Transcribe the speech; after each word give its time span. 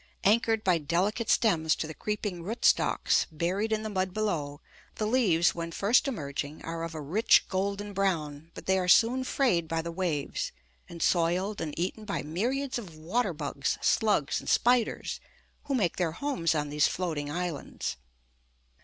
Anchored 0.23 0.63
by 0.63 0.79
delicate 0.79 1.29
stems 1.29 1.75
to 1.75 1.85
the 1.85 1.93
creeping 1.93 2.41
root 2.41 2.65
stalks, 2.65 3.27
buried 3.31 3.71
in 3.71 3.83
the 3.83 3.87
mud 3.89 4.15
below, 4.15 4.59
the 4.95 5.05
leaves, 5.05 5.53
when 5.53 5.71
first 5.71 6.07
emerging, 6.07 6.65
are 6.65 6.81
of 6.81 6.95
a 6.95 6.99
rich 7.01 7.47
golden 7.49 7.93
brown, 7.93 8.49
but 8.55 8.65
they 8.65 8.79
are 8.79 8.87
soon 8.87 9.23
frayed 9.23 9.67
by 9.67 9.79
the 9.83 9.91
waves, 9.91 10.51
and 10.89 11.03
soiled 11.03 11.61
and 11.61 11.77
eaten 11.77 12.03
by 12.03 12.23
myriads 12.23 12.79
of 12.79 12.95
water 12.95 13.31
bugs, 13.31 13.77
slugs, 13.79 14.39
and 14.39 14.49
spiders, 14.49 15.19
who 15.65 15.75
make 15.75 15.97
their 15.97 16.13
homes 16.13 16.55
on 16.55 16.69
these 16.69 16.87
floating 16.87 17.29
islands. 17.29 17.95